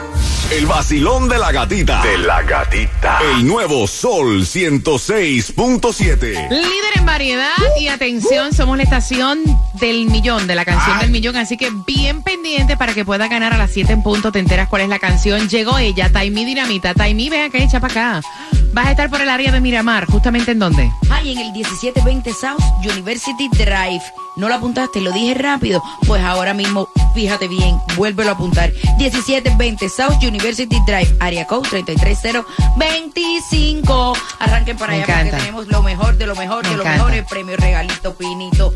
El 0.54 0.68
vacilón 0.68 1.28
de 1.28 1.40
la 1.40 1.52
gatita. 1.52 2.04
De 2.04 2.20
la 2.20 2.44
gatita. 2.44 3.18
El 3.36 3.48
nuevo 3.48 3.88
Sol 3.88 4.42
106.7. 4.42 6.50
Líder 6.52 6.94
en 6.96 7.06
variedad 7.08 7.50
y 7.80 7.88
atención, 7.88 8.54
somos 8.54 8.78
la 8.78 8.84
estación 8.84 9.40
del 9.74 10.06
millón, 10.06 10.46
de 10.46 10.54
la 10.54 10.64
canción 10.64 11.00
del 11.00 11.10
millón, 11.10 11.38
así 11.38 11.58
que 11.58 11.72
bien 11.88 12.22
pendiente 12.22 12.78
para 12.78 12.94
que 12.94 13.04
puedas 13.04 13.32
ganar 13.32 13.52
a 13.52 13.58
las 13.58 13.72
7 13.72 13.94
en 13.94 14.04
punto, 14.04 14.32
te 14.32 14.38
enteras 14.38 14.70
cuál 14.70 14.84
es 14.84 14.90
la 14.90 15.00
canción. 15.00 15.50
Llegó 15.50 15.80
ella, 15.80 16.12
Taimi 16.12 16.46
Dinamita. 16.46 16.94
Taimi, 16.94 17.32
ven 17.32 17.50
acá, 17.50 17.58
echa 17.58 17.80
para 17.80 18.20
acá. 18.20 18.28
Vas 18.74 18.88
a 18.88 18.92
estar 18.92 19.10
por 19.10 19.22
el 19.22 19.30
área 19.30 19.52
de 19.52 19.60
Miramar, 19.62 20.06
justamente 20.08 20.52
en 20.52 20.60
dónde? 20.60 20.92
Ay, 21.12 21.34
en 21.34 21.38
el 21.38 21.52
1720 21.52 22.34
South 22.34 22.64
University 22.92 23.48
Drive. 23.50 24.02
¿No 24.36 24.50
lo 24.50 24.56
apuntaste? 24.56 25.00
Lo 25.00 25.12
dije 25.12 25.36
rápido. 25.36 25.84
Pues 26.08 26.24
ahora 26.24 26.56
mismo, 26.56 26.90
fíjate 27.14 27.48
bien, 27.48 27.80
vuélvelo 27.96 28.32
a 28.32 28.34
apuntar. 28.34 28.72
1720 28.98 29.88
South 29.90 30.16
University 30.24 30.76
Drive, 30.88 31.16
área 31.20 31.46
code 31.46 31.70
33025. 31.70 34.18
Arranquen 34.40 34.76
para 34.78 34.94
Me 34.94 35.04
allá 35.04 35.20
porque 35.22 35.38
tenemos 35.38 35.68
lo 35.68 35.84
mejor 35.84 36.18
de 36.18 36.26
lo 36.26 36.36
mejor 36.36 36.64
Me 36.64 36.70
de 36.72 36.76
lo 36.78 36.82
encanta. 36.82 36.98
mejor. 37.04 37.14
El 37.14 37.26
premio 37.26 37.56
regalito 37.58 38.16
pinito. 38.16 38.74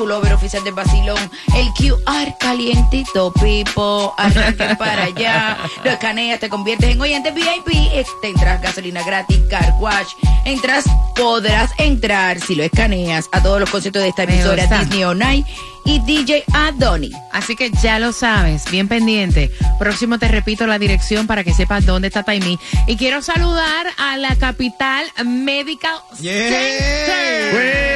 Pullover 0.00 0.32
oficial 0.32 0.64
del 0.64 0.72
Basilón. 0.72 1.30
El 1.54 1.68
QR 1.74 2.34
calientito, 2.38 3.30
Pipo. 3.34 4.14
Arranquen 4.16 4.74
para 4.78 5.04
allá. 5.04 5.58
Lo 5.84 5.90
escaneas, 5.90 6.40
te 6.40 6.48
conviertes 6.48 6.88
en 6.88 6.98
oyente 6.98 7.30
VIP. 7.30 8.06
Tendrás 8.22 8.62
gasolina 8.62 9.02
gratis, 9.02 9.40
car 9.50 9.74
wash. 9.78 10.14
Entras, 10.46 10.86
podrás 11.14 11.72
entrar 11.76 12.40
si 12.40 12.54
lo 12.54 12.62
escaneas 12.62 13.28
a 13.30 13.42
todos 13.42 13.60
los 13.60 13.68
conciertos 13.68 14.00
de 14.00 14.08
esta 14.08 14.22
emisora. 14.22 14.66
Disney 14.66 15.04
On 15.04 15.20
Ice 15.34 15.46
y 15.84 15.98
DJ 16.00 16.44
Adoni. 16.54 17.10
Así 17.30 17.54
que 17.54 17.70
ya 17.70 17.98
lo 17.98 18.12
sabes, 18.12 18.70
bien 18.70 18.88
pendiente. 18.88 19.50
Próximo 19.78 20.18
te 20.18 20.28
repito 20.28 20.66
la 20.66 20.78
dirección 20.78 21.26
para 21.26 21.44
que 21.44 21.52
sepas 21.52 21.84
dónde 21.84 22.08
está 22.08 22.22
Taimi. 22.22 22.58
Y 22.86 22.96
quiero 22.96 23.20
saludar 23.20 23.86
a 23.98 24.16
la 24.16 24.34
Capital 24.36 25.04
Medical 25.26 26.00
Center. 26.16 27.90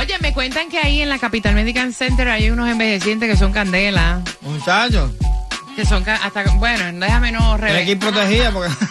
Oye, 0.00 0.18
me 0.20 0.32
cuentan 0.32 0.68
que 0.70 0.78
ahí 0.78 1.02
en 1.02 1.08
la 1.10 1.18
Capital 1.18 1.54
Medical 1.54 1.92
Center 1.94 2.28
hay 2.28 2.50
unos 2.50 2.68
envejecientes 2.68 3.28
que 3.30 3.36
son 3.36 3.52
candela, 3.52 4.22
Muchachos. 4.40 5.10
que 5.76 5.84
son 5.84 6.02
ca- 6.02 6.20
hasta, 6.24 6.42
bueno, 6.54 6.84
déjame 7.04 7.32
no 7.32 7.56
Tienes 7.58 7.84
que 7.84 7.90
ir 7.92 7.98
revelar. 8.00 8.14
protegida 8.14 8.50
porque. 8.50 8.72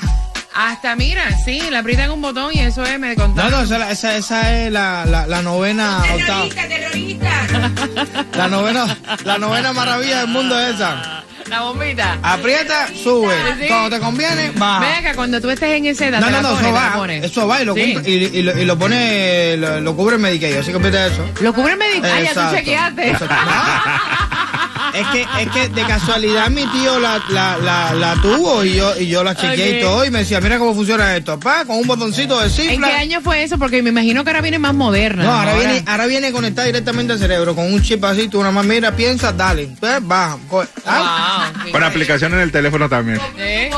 Hasta 0.53 0.95
mira, 0.97 1.23
sí, 1.45 1.61
le 1.69 1.77
aprietan 1.77 2.11
un 2.11 2.21
botón 2.21 2.51
y 2.53 2.59
eso 2.59 2.83
es, 2.83 2.99
me 2.99 3.15
No, 3.15 3.23
contaron. 3.23 3.51
no, 3.51 3.61
esa, 3.61 3.91
esa, 3.91 4.15
esa 4.17 4.55
es 4.57 4.71
la, 4.71 5.05
la, 5.05 5.25
la 5.25 5.41
novena 5.41 6.03
octava. 6.13 6.45
La 8.35 8.47
novena, 8.47 8.97
la 9.23 9.37
novena 9.37 9.73
maravilla 9.73 10.19
del 10.19 10.27
mundo 10.27 10.59
es 10.59 10.75
esa. 10.75 11.18
La 11.49 11.61
bombita. 11.61 12.17
Aprieta, 12.21 12.87
sube. 12.87 13.33
Sí. 13.59 13.67
Cuando 13.67 13.89
te 13.89 13.99
conviene, 13.99 14.51
baja. 14.55 14.97
Acá, 14.99 15.15
cuando 15.15 15.41
tú 15.41 15.49
estés 15.49 15.77
en 15.77 15.85
esa 15.87 16.07
edad, 16.07 16.19
No, 16.19 16.29
no, 16.29 16.41
no, 16.41 16.59
eso 16.59 16.71
va. 16.73 17.13
Eso 17.13 17.47
va 17.47 17.61
y 17.61 17.65
lo, 17.65 17.73
Sí. 17.75 17.97
y, 18.05 18.11
y 18.11 18.41
lo, 18.43 18.57
y 18.59 18.65
lo 18.65 18.77
pone, 18.77 19.57
lo, 19.57 19.81
lo 19.81 19.95
cubre 19.95 20.17
Medicaid. 20.17 20.57
Así 20.57 20.71
que 20.71 20.77
aprieta 20.77 21.07
eso. 21.07 21.25
Lo 21.41 21.53
cubre 21.53 21.75
médico. 21.75 22.07
Ah, 22.11 22.21
ya 22.21 22.33
tú 22.33 22.55
chequeaste. 22.55 23.15
Es 24.93 25.07
que, 25.07 25.21
es 25.41 25.49
que 25.51 25.69
de 25.69 25.81
casualidad 25.85 26.49
mi 26.49 26.65
tío 26.67 26.99
la, 26.99 27.21
la, 27.29 27.57
la, 27.57 27.93
la 27.93 28.15
tuvo 28.21 28.63
y 28.63 28.75
yo, 28.75 28.97
y 28.99 29.07
yo 29.07 29.23
la 29.23 29.35
chequeé 29.35 29.79
y 29.79 29.81
todo 29.81 30.05
y 30.05 30.11
me 30.11 30.19
decía, 30.19 30.41
mira 30.41 30.57
cómo 30.57 30.73
funciona 30.73 31.15
esto. 31.15 31.39
Pa, 31.39 31.65
con 31.65 31.77
un 31.77 31.87
botoncito 31.87 32.37
de 32.39 32.45
¿En 32.45 32.51
cifra. 32.51 32.87
qué 32.89 32.93
año 32.95 33.21
fue 33.21 33.43
eso? 33.43 33.57
Porque 33.57 33.81
me 33.83 33.89
imagino 33.89 34.23
que 34.23 34.29
ahora 34.31 34.41
viene 34.41 34.59
más 34.59 34.73
moderna. 34.73 35.23
No, 35.23 35.31
ahora 35.31 35.55
viene, 35.55 35.83
ahora 35.85 36.05
viene 36.07 36.31
conectada 36.31 36.65
directamente 36.67 37.13
al 37.13 37.19
cerebro 37.19 37.55
con 37.55 37.71
un 37.71 37.81
chip 37.81 38.03
así, 38.03 38.27
tú 38.27 38.39
nada 38.39 38.51
más 38.51 38.65
mira, 38.65 38.95
piensa, 38.95 39.31
dale. 39.31 39.63
Entonces 39.63 39.99
baja. 40.07 40.37
coge. 40.47 40.67
Wow. 40.85 41.71
Con 41.71 41.83
aplicación 41.83 42.33
en 42.33 42.39
el 42.39 42.51
teléfono 42.51 42.89
también. 42.89 43.19
¿Eh? 43.37 43.69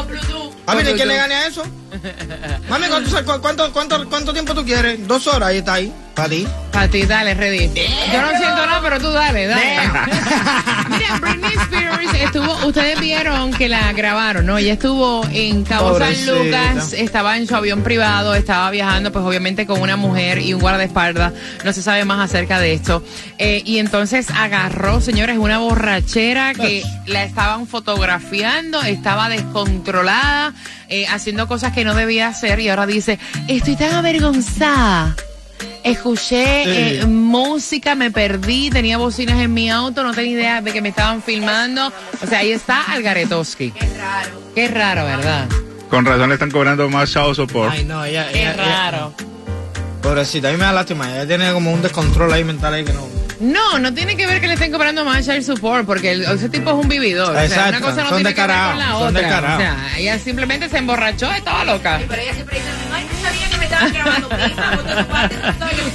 Mami, 0.65 0.83
¿de 0.83 0.93
quién 0.93 1.07
le 1.07 1.15
gane 1.15 1.35
a 1.35 1.47
eso? 1.47 1.63
Mami, 2.69 2.87
¿cuánto, 2.87 3.41
cuánto, 3.41 3.73
cuánto, 3.73 4.09
cuánto 4.09 4.33
tiempo 4.33 4.53
tú 4.53 4.63
quieres? 4.63 5.05
Dos 5.07 5.27
horas, 5.27 5.49
ahí 5.49 5.57
está 5.57 5.73
ahí. 5.73 5.93
Para 6.15 6.29
ti. 6.29 6.47
Para 6.71 6.87
ti, 6.87 7.03
dale, 7.03 7.33
ready. 7.33 7.67
Yo 8.11 8.21
no 8.21 8.29
siento 8.37 8.65
nada, 8.65 8.79
pero 8.81 8.99
tú 8.99 9.11
dale, 9.11 9.47
dale. 9.47 9.77
Mira, 10.89 11.17
Britney 11.19 11.53
Spears 11.53 12.13
estuvo, 12.13 12.65
ustedes 12.67 12.99
vieron 12.99 13.51
que 13.51 13.67
la 13.67 13.91
grabaron, 13.93 14.45
¿no? 14.45 14.57
Ella 14.57 14.73
estuvo 14.73 15.25
en 15.31 15.63
Cabo 15.63 15.97
San. 15.97 16.13
Lucas, 16.25 16.93
estaba 16.93 17.37
en 17.37 17.47
su 17.47 17.55
avión 17.55 17.81
privado, 17.81 18.35
estaba 18.35 18.69
viajando, 18.71 19.11
pues 19.11 19.25
obviamente 19.25 19.65
con 19.65 19.81
una 19.81 19.95
mujer 19.95 20.39
y 20.39 20.53
un 20.53 20.61
guardaespaldas. 20.61 21.33
No 21.63 21.73
se 21.73 21.81
sabe 21.81 22.05
más 22.05 22.19
acerca 22.19 22.59
de 22.59 22.73
esto. 22.73 23.03
Eh, 23.37 23.61
y 23.65 23.79
entonces 23.79 24.29
agarró, 24.29 25.01
señores, 25.01 25.37
una 25.37 25.59
borrachera 25.59 26.53
que 26.53 26.83
la 27.05 27.23
estaban 27.23 27.67
fotografiando, 27.67 28.81
estaba 28.83 29.29
descontrolada, 29.29 30.53
eh, 30.91 31.07
haciendo 31.07 31.47
cosas 31.47 31.73
que 31.73 31.83
no 31.83 31.95
debía 31.95 32.27
hacer 32.27 32.59
y 32.59 32.69
ahora 32.69 32.85
dice, 32.85 33.17
estoy 33.47 33.75
tan 33.75 33.95
avergonzada 33.95 35.15
Escuché 35.83 36.99
eh, 36.99 37.05
música, 37.07 37.95
me 37.95 38.11
perdí, 38.11 38.69
tenía 38.69 38.97
bocinas 38.97 39.39
en 39.39 39.51
mi 39.53 39.69
auto, 39.71 40.03
no 40.03 40.13
tenía 40.13 40.31
idea 40.31 40.61
de 40.61 40.71
que 40.73 40.81
me 40.81 40.89
estaban 40.89 41.23
filmando. 41.23 41.91
O 42.21 42.27
sea, 42.27 42.39
ahí 42.39 42.51
está 42.51 42.83
Algaretoski. 42.91 43.71
Qué 43.71 43.87
raro. 43.97 44.29
Qué 44.53 44.67
raro, 44.67 45.05
¿verdad? 45.05 45.47
Con 45.89 46.05
razón 46.05 46.29
le 46.29 46.35
están 46.35 46.51
cobrando 46.51 46.87
más 46.89 47.11
chao 47.11 47.33
support. 47.33 47.71
Ay, 47.73 47.83
no, 47.85 48.03
ella. 48.05 48.27
Qué 48.31 48.41
ella- 48.41 48.53
ella- 48.53 48.63
raro. 48.91 49.13
pobrecita, 50.03 50.49
a 50.49 50.51
mí 50.51 50.57
me 50.57 50.65
da 50.65 50.71
lástima. 50.73 51.11
Ella 51.15 51.27
tiene 51.27 51.51
como 51.51 51.71
un 51.73 51.81
descontrol 51.81 52.31
ahí 52.31 52.43
mental 52.43 52.73
ahí 52.75 52.83
que 52.85 52.93
no. 52.93 53.07
No, 53.41 53.79
no 53.79 53.93
tiene 53.93 54.15
que 54.15 54.27
ver 54.27 54.39
que 54.39 54.47
le 54.47 54.53
estén 54.53 54.71
cobrando 54.71 55.03
más 55.03 55.25
child 55.25 55.43
support, 55.43 55.85
porque 55.85 56.11
el- 56.11 56.23
ese 56.23 56.47
tipo 56.49 56.69
es 56.69 56.75
un 56.75 56.87
vividor. 56.87 57.31
O 57.31 57.33
sea, 57.33 57.45
Exacto, 57.45 57.69
una 57.77 57.79
cosa 57.81 58.03
no 58.03 58.09
son 58.09 58.17
tiene 58.19 58.33
que 58.35 58.41
ver 58.41 58.49
con 58.49 58.77
la 58.79 58.85
son 58.91 59.03
otra. 59.17 59.55
O 59.55 59.57
sea, 59.57 59.77
ella 59.97 60.19
simplemente 60.19 60.69
se 60.69 60.77
emborrachó 60.77 61.31
y 61.33 61.37
estaba 61.37 61.65
loca. 61.65 61.99
Pero 62.07 62.21
ella 62.21 62.33
siempre 62.33 62.57
dice, 62.59 62.69
ay, 62.93 63.05
no 63.11 63.27
sabía 63.27 63.49
estaban 63.71 63.93
grabando. 63.93 64.29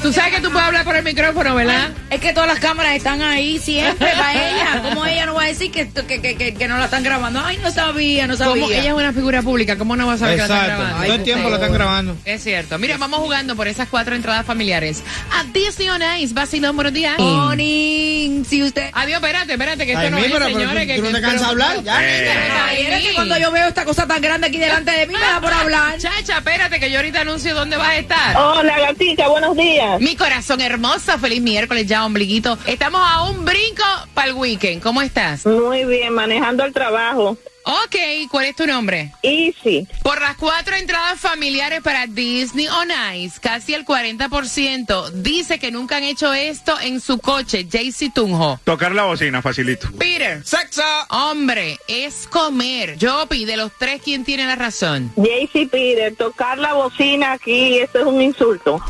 Tú 0.02 0.12
sabes 0.12 0.34
que- 0.34 0.40
Tú 0.46 0.52
puedes 0.52 0.66
hablar 0.68 0.84
por 0.84 0.94
el 0.96 1.02
micrófono, 1.02 1.54
¿verdad? 1.56 1.90
Es 2.10 2.20
que 2.20 2.32
todas 2.32 2.48
las 2.48 2.58
cámaras 2.60 2.94
están 2.94 3.20
ahí 3.22 3.58
siempre 3.58 4.12
para 4.12 4.32
ella. 4.32 4.82
¿Cómo 4.82 5.04
ella 5.06 5.26
no 5.26 5.34
va 5.34 5.42
a 5.44 5.46
decir 5.46 5.72
que, 5.72 5.88
que, 5.88 6.20
que, 6.20 6.36
que, 6.36 6.54
que 6.54 6.68
no 6.68 6.78
la 6.78 6.84
están 6.84 7.02
grabando? 7.02 7.42
Ay, 7.44 7.58
no 7.62 7.70
sabía, 7.72 8.26
no 8.28 8.36
sabía. 8.36 8.62
Como 8.62 8.72
ella 8.72 8.90
es 8.90 8.92
una 8.92 9.12
figura 9.12 9.42
pública, 9.42 9.76
¿cómo 9.76 9.96
no 9.96 10.06
va 10.06 10.12
a 10.12 10.18
saber 10.18 10.34
que 10.34 10.38
la 10.38 10.44
están 10.44 10.58
Exacto. 10.60 10.82
grabando? 10.84 11.06
Todo 11.06 11.14
el 11.16 11.22
tiempo 11.24 11.48
lo 11.48 11.54
están 11.56 11.72
grabando. 11.72 12.16
Es 12.24 12.42
cierto. 12.44 12.78
Mira, 12.78 12.96
vamos 12.98 13.18
jugando 13.20 13.56
por 13.56 13.66
esas 13.66 13.88
cuatro 13.88 14.14
entradas 14.14 14.46
familiares. 14.46 15.02
A 15.32 15.42
Disney 15.52 15.88
on 15.88 16.00
Ice, 16.20 16.32
vacilón, 16.32 16.76
buenos 16.76 16.92
días. 16.92 17.18
Morning, 17.18 18.44
si 18.44 18.62
usted... 18.62 18.90
Adiós, 18.92 19.16
espérate, 19.20 19.52
espérate, 19.52 19.86
que 19.86 19.92
esto 19.92 20.04
Ay, 20.04 20.10
no 20.10 20.18
es, 20.18 20.24
pero- 20.24 20.34
pero 20.46 20.58
señores. 20.58 20.82
tú- 20.82 20.86
que, 20.86 20.96
tú 20.98 21.02
no 21.02 21.12
te 21.12 21.20
cansas 21.20 21.40
de 21.40 21.46
hablar, 21.46 21.82
ya, 21.82 21.98
Eh, 22.04 22.20
niña. 22.22 22.66
Ay, 22.68 22.86
es 22.86 23.02
que 23.08 23.14
cuando 23.14 23.38
yo 23.38 23.50
veo 23.50 23.66
esta 23.68 23.84
cosa 23.84 24.06
tan 24.06 24.20
grande 24.20 24.46
aquí 24.46 24.58
delante 24.58 24.90
de 24.92 25.06
mí 25.08 25.14
me 25.14 25.20
da 25.20 25.40
por 25.40 25.52
hablar. 25.52 25.98
Chacha, 25.98 26.38
espérate, 26.38 26.78
que 26.78 26.90
yo 26.90 26.98
ahorita 26.98 27.22
anuncio 27.22 27.54
dónde 27.66 27.76
vas 27.78 27.88
a 27.88 27.98
estar. 27.98 28.36
Hola, 28.36 28.78
gatita, 28.78 29.28
buenos 29.28 29.56
días. 29.56 30.00
Mi 30.00 30.14
corazón 30.14 30.60
hermoso, 30.60 31.18
feliz 31.18 31.42
miércoles 31.42 31.86
ya, 31.88 32.06
ombliguito. 32.06 32.56
Estamos 32.64 33.00
a 33.02 33.24
un 33.24 33.44
brinco 33.44 33.82
para 34.14 34.28
el 34.28 34.34
weekend. 34.34 34.80
¿Cómo 34.80 35.02
estás? 35.02 35.44
Muy 35.44 35.84
bien, 35.84 36.12
manejando 36.12 36.64
el 36.64 36.72
trabajo. 36.72 37.36
Ok, 37.68 37.96
¿cuál 38.30 38.44
es 38.46 38.54
tu 38.54 38.64
nombre? 38.64 39.10
Easy. 39.22 39.88
Por 40.04 40.20
las 40.20 40.36
cuatro 40.36 40.76
entradas 40.76 41.18
familiares 41.18 41.80
para 41.82 42.06
Disney 42.06 42.68
on 42.68 42.88
Ice, 43.16 43.40
casi 43.40 43.74
el 43.74 43.84
40% 43.84 45.10
dice 45.10 45.58
que 45.58 45.72
nunca 45.72 45.96
han 45.96 46.04
hecho 46.04 46.32
esto 46.32 46.78
en 46.80 47.00
su 47.00 47.18
coche. 47.18 47.64
JC 47.64 48.12
Tunjo. 48.14 48.60
Tocar 48.62 48.94
la 48.94 49.02
bocina, 49.02 49.42
facilito. 49.42 49.90
Peter. 49.98 50.44
¡Sexo! 50.44 50.82
Hombre, 51.10 51.76
es 51.88 52.28
comer. 52.28 52.98
Jopi, 53.00 53.44
de 53.44 53.56
los 53.56 53.72
tres, 53.76 54.00
¿quién 54.00 54.24
tiene 54.24 54.46
la 54.46 54.54
razón? 54.54 55.12
JC 55.16 55.68
Peter, 55.68 56.14
tocar 56.14 56.58
la 56.58 56.74
bocina 56.74 57.32
aquí, 57.32 57.78
eso 57.78 57.98
es 57.98 58.06
un 58.06 58.22
insulto. 58.22 58.80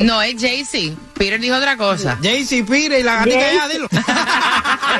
No, 0.00 0.20
es 0.22 0.34
JC. 0.36 0.94
Peter 1.14 1.38
dijo 1.40 1.54
otra 1.56 1.76
cosa. 1.76 2.16
Jaycee 2.22 2.64
Pire 2.64 3.00
y 3.00 3.02
la 3.02 3.16
gatita 3.16 3.38
Jaycee. 3.40 3.56
ya, 3.56 3.68
dilo. 3.68 3.88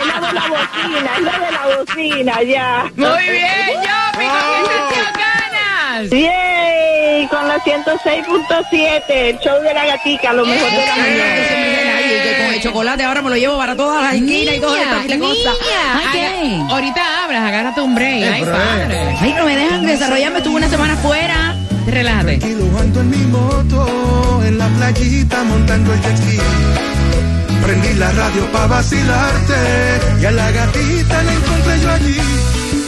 Es 0.01 0.07
la 0.07 0.21
de 0.21 0.33
la 0.33 0.47
bocina, 0.49 1.11
es 1.17 1.23
la 1.23 1.39
de 1.39 1.53
la 1.53 1.77
bocina, 1.77 2.43
ya. 2.43 2.85
Muy 2.97 3.23
bien, 3.29 3.77
Jopi, 3.77 4.25
¿con 4.27 4.89
qué 4.89 5.01
ganas? 5.19 6.11
¡Yay! 6.11 7.27
Con 7.29 7.49
la 7.49 7.59
106.7, 7.59 9.03
el 9.09 9.39
show 9.41 9.61
de 9.63 9.75
la 9.75 9.85
gatica, 9.87 10.33
lo 10.33 10.45
mejor 10.47 10.71
de 10.71 10.87
la 10.87 10.97
mañana. 10.97 11.97
Ay, 11.97 12.21
que 12.23 12.45
con 12.45 12.55
el 12.55 12.63
chocolate 12.63 13.03
ahora 13.05 13.23
me 13.23 13.31
lo 13.31 13.37
llevo 13.37 13.59
para 13.59 13.75
todas 13.77 14.03
las 14.03 14.15
esquinas 14.15 14.55
y 14.55 14.61
todas 14.61 14.81
estas 14.81 15.05
Niña, 15.07 15.19
cosas. 15.19 15.55
Ay, 15.95 16.05
aga- 16.07 16.13
¿qué? 16.13 16.63
ahorita 16.73 17.25
hablas, 17.25 17.43
agárrate 17.49 17.81
un 17.81 17.95
break. 17.95 18.33
Ay, 18.33 18.45
padre. 18.45 19.17
Ay, 19.21 19.33
no 19.35 19.45
me 19.45 19.57
dejan 19.57 19.87
desarrollarme. 19.87 20.39
Estuve 20.39 20.55
una 20.57 20.69
semana 20.69 20.97
fuera. 20.97 21.57
Relájate. 21.91 22.39
Tranquilo 22.39 22.79
ando 22.79 23.01
en 23.01 23.11
mi 23.11 23.25
moto, 23.27 24.43
en 24.45 24.59
la 24.59 24.69
playita 24.69 25.45
montando 25.45 25.93
el 25.93 26.01
jet 26.01 26.17
ski. 26.17 26.39
Prendí 27.63 27.95
la 27.95 28.11
radio 28.13 28.51
pa' 28.53 28.67
vacilarte 28.67 29.61
y 30.21 30.25
a 30.25 30.31
la 30.31 30.51
gatita 30.51 31.23
la 31.23 31.33
encontré 31.35 31.81
yo 31.83 31.91
allí. 31.91 32.21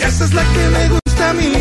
Esa 0.06 0.25
es 0.25 0.35
la 0.35 0.42
que 0.42 0.68
me 0.68 0.88
gusta 0.88 1.30
a 1.30 1.32
mí. 1.35 1.52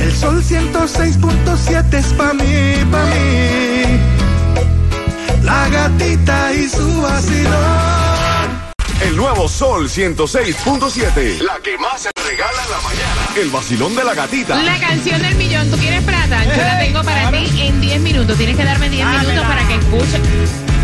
El 0.00 0.12
sol 0.12 0.42
106.7 0.42 1.94
es 1.94 2.06
pa' 2.14 2.32
mí, 2.34 2.84
pa' 2.90 3.04
mí. 3.06 4.00
La 5.44 5.68
gatita 5.68 6.52
y 6.54 6.68
su 6.68 7.00
vacilón. 7.00 8.07
El 9.00 9.16
nuevo 9.16 9.48
Sol 9.48 9.88
106.7. 9.88 11.40
La 11.40 11.58
que 11.62 11.78
más 11.78 12.02
se 12.02 12.10
regala 12.28 12.62
en 12.64 12.70
la 12.70 12.80
mañana. 12.80 13.28
El 13.36 13.48
vacilón 13.50 13.94
de 13.94 14.04
la 14.04 14.14
gatita. 14.14 14.56
La 14.62 14.78
canción 14.80 15.22
del 15.22 15.34
millón, 15.36 15.70
¿tú 15.70 15.76
quieres 15.76 16.02
plata? 16.02 16.44
Yo 16.44 16.50
la 16.56 16.78
tengo 16.80 17.02
para 17.04 17.30
ti 17.30 17.48
en 17.60 17.80
10 17.80 18.00
minutos. 18.00 18.36
Tienes 18.36 18.56
que 18.56 18.64
darme 18.64 18.88
10 18.90 19.04
Dámela. 19.04 19.22
minutos 19.22 19.48
para 19.48 19.68
que 19.68 19.74
escuche. 19.76 20.18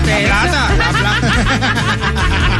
La 0.06 0.18
plata, 0.20 0.74
la 0.76 0.90
plata. 0.90 1.32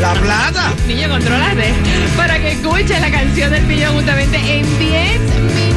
La 0.00 0.12
plata. 0.14 0.72
Niño, 0.86 1.08
controlate. 1.08 1.74
Para 2.16 2.38
que 2.38 2.52
escuche 2.52 2.98
la 3.00 3.10
canción 3.10 3.50
del 3.50 3.66
millón 3.66 3.94
justamente 3.94 4.36
en 4.36 4.78
10 4.78 5.20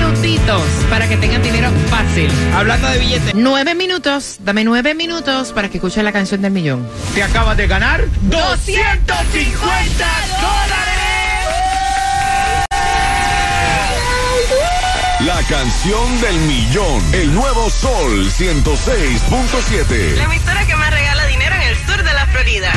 minutitos. 0.10 0.62
Para 0.90 1.08
que 1.08 1.18
tengan 1.18 1.42
dinero 1.44 1.70
fácil. 1.90 2.30
Hablando 2.54 2.88
de 2.90 3.00
billetes. 3.00 3.34
9 3.36 3.76
minutos. 3.76 4.38
Dame 4.40 4.64
9 4.64 4.96
minutos 4.96 5.52
para 5.52 5.70
que 5.70 5.78
escuche 5.78 6.02
la 6.04 6.12
canción 6.12 6.42
del 6.42 6.52
millón. 6.52 6.88
Te 7.14 7.24
acabas 7.24 7.58
de 7.58 7.68
ganar 7.68 8.06
250 8.22 10.06
La 15.26 15.44
canción 15.44 16.22
del 16.22 16.40
millón. 16.40 17.04
El 17.14 17.34
nuevo 17.34 17.70
Sol 17.70 18.32
106.7. 18.32 20.16
La 20.16 20.24
emisora 20.24 20.66
que 20.66 20.76
más 20.76 20.92
regala 20.92 21.26
dinero 21.28 21.56
en 21.56 21.62
el 21.62 21.76
sur 21.86 21.98
de 22.04 22.14
la 22.14 22.26
Florida. 22.28 22.72